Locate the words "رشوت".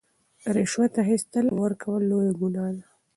0.55-0.93